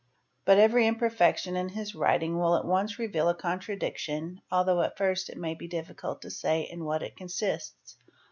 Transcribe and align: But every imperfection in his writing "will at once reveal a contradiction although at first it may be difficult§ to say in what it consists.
But 0.45 0.57
every 0.57 0.87
imperfection 0.87 1.55
in 1.55 1.69
his 1.69 1.93
writing 1.93 2.39
"will 2.39 2.55
at 2.55 2.65
once 2.65 2.97
reveal 2.97 3.29
a 3.29 3.35
contradiction 3.35 4.41
although 4.51 4.81
at 4.81 4.97
first 4.97 5.29
it 5.29 5.37
may 5.37 5.53
be 5.53 5.67
difficult§ 5.67 6.17
to 6.21 6.31
say 6.31 6.61
in 6.61 6.85
what 6.85 7.03
it 7.03 7.15
consists. 7.15 7.97